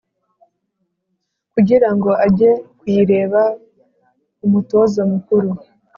kugira 1.53 1.89
ngo 1.95 2.11
ajye 2.25 2.51
kuyibera 2.79 3.41
umutoza 4.45 5.01
mukuru 5.11 5.49